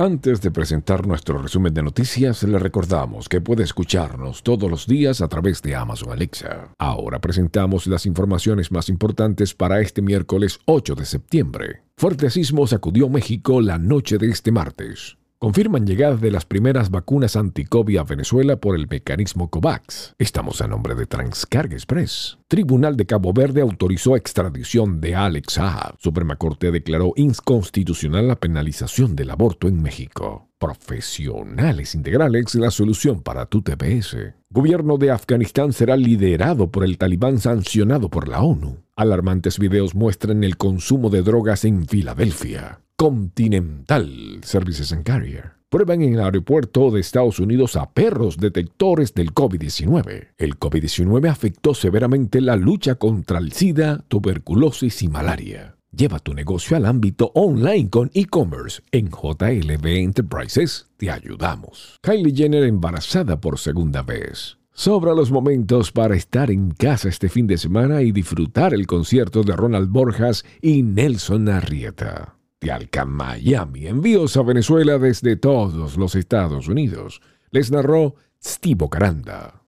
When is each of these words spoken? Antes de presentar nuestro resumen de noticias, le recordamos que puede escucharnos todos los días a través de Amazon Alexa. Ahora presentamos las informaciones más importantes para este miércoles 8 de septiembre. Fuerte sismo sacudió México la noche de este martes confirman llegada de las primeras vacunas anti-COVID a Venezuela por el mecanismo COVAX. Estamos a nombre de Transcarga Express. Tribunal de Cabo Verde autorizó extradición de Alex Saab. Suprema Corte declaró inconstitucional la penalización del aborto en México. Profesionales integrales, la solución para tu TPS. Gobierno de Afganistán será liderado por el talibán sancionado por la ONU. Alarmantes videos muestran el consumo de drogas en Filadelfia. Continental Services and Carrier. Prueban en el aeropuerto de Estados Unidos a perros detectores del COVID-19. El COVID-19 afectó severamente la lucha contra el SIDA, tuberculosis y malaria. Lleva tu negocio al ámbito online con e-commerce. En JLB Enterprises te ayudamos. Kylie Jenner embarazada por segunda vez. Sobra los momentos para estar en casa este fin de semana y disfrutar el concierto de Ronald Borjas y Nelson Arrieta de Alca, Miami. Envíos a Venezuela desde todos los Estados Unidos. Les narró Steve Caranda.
Antes 0.00 0.40
de 0.40 0.50
presentar 0.50 1.06
nuestro 1.06 1.36
resumen 1.42 1.74
de 1.74 1.82
noticias, 1.82 2.42
le 2.44 2.58
recordamos 2.58 3.28
que 3.28 3.42
puede 3.42 3.64
escucharnos 3.64 4.42
todos 4.42 4.70
los 4.70 4.86
días 4.86 5.20
a 5.20 5.28
través 5.28 5.60
de 5.60 5.76
Amazon 5.76 6.10
Alexa. 6.10 6.70
Ahora 6.78 7.20
presentamos 7.20 7.86
las 7.86 8.06
informaciones 8.06 8.72
más 8.72 8.88
importantes 8.88 9.52
para 9.52 9.78
este 9.82 10.00
miércoles 10.00 10.58
8 10.64 10.94
de 10.94 11.04
septiembre. 11.04 11.82
Fuerte 11.98 12.30
sismo 12.30 12.66
sacudió 12.66 13.10
México 13.10 13.60
la 13.60 13.76
noche 13.76 14.16
de 14.16 14.30
este 14.30 14.50
martes 14.52 15.18
confirman 15.40 15.86
llegada 15.86 16.16
de 16.16 16.30
las 16.30 16.44
primeras 16.44 16.90
vacunas 16.90 17.34
anti-COVID 17.34 17.96
a 17.96 18.04
Venezuela 18.04 18.56
por 18.56 18.76
el 18.76 18.86
mecanismo 18.88 19.48
COVAX. 19.48 20.14
Estamos 20.18 20.60
a 20.60 20.68
nombre 20.68 20.94
de 20.94 21.06
Transcarga 21.06 21.74
Express. 21.74 22.38
Tribunal 22.46 22.94
de 22.98 23.06
Cabo 23.06 23.32
Verde 23.32 23.62
autorizó 23.62 24.16
extradición 24.16 25.00
de 25.00 25.14
Alex 25.14 25.54
Saab. 25.54 25.94
Suprema 25.98 26.36
Corte 26.36 26.70
declaró 26.70 27.14
inconstitucional 27.16 28.28
la 28.28 28.36
penalización 28.36 29.16
del 29.16 29.30
aborto 29.30 29.66
en 29.66 29.80
México. 29.80 30.50
Profesionales 30.58 31.94
integrales, 31.94 32.54
la 32.56 32.70
solución 32.70 33.22
para 33.22 33.46
tu 33.46 33.62
TPS. 33.62 34.34
Gobierno 34.50 34.98
de 34.98 35.10
Afganistán 35.10 35.72
será 35.72 35.96
liderado 35.96 36.70
por 36.70 36.84
el 36.84 36.98
talibán 36.98 37.38
sancionado 37.38 38.10
por 38.10 38.28
la 38.28 38.42
ONU. 38.42 38.76
Alarmantes 38.94 39.58
videos 39.58 39.94
muestran 39.94 40.44
el 40.44 40.58
consumo 40.58 41.08
de 41.08 41.22
drogas 41.22 41.64
en 41.64 41.86
Filadelfia. 41.88 42.80
Continental 43.00 44.40
Services 44.42 44.92
and 44.92 45.04
Carrier. 45.04 45.52
Prueban 45.70 46.02
en 46.02 46.12
el 46.12 46.20
aeropuerto 46.20 46.90
de 46.90 47.00
Estados 47.00 47.40
Unidos 47.40 47.74
a 47.76 47.90
perros 47.90 48.36
detectores 48.36 49.14
del 49.14 49.32
COVID-19. 49.32 50.34
El 50.36 50.58
COVID-19 50.58 51.30
afectó 51.30 51.72
severamente 51.72 52.42
la 52.42 52.56
lucha 52.56 52.96
contra 52.96 53.38
el 53.38 53.52
SIDA, 53.52 54.04
tuberculosis 54.08 55.02
y 55.02 55.08
malaria. 55.08 55.76
Lleva 55.96 56.18
tu 56.18 56.34
negocio 56.34 56.76
al 56.76 56.84
ámbito 56.84 57.32
online 57.34 57.88
con 57.88 58.10
e-commerce. 58.12 58.82
En 58.92 59.08
JLB 59.08 59.86
Enterprises 59.86 60.90
te 60.98 61.10
ayudamos. 61.10 61.98
Kylie 62.02 62.36
Jenner 62.36 62.64
embarazada 62.64 63.40
por 63.40 63.58
segunda 63.58 64.02
vez. 64.02 64.58
Sobra 64.74 65.14
los 65.14 65.30
momentos 65.30 65.90
para 65.90 66.16
estar 66.16 66.50
en 66.50 66.72
casa 66.72 67.08
este 67.08 67.30
fin 67.30 67.46
de 67.46 67.56
semana 67.56 68.02
y 68.02 68.12
disfrutar 68.12 68.74
el 68.74 68.86
concierto 68.86 69.42
de 69.42 69.56
Ronald 69.56 69.88
Borjas 69.88 70.44
y 70.60 70.82
Nelson 70.82 71.48
Arrieta 71.48 72.36
de 72.60 72.70
Alca, 72.70 73.04
Miami. 73.04 73.86
Envíos 73.86 74.36
a 74.36 74.42
Venezuela 74.42 74.98
desde 74.98 75.36
todos 75.36 75.96
los 75.96 76.14
Estados 76.14 76.68
Unidos. 76.68 77.22
Les 77.50 77.70
narró 77.70 78.16
Steve 78.42 78.86
Caranda. 78.90 79.54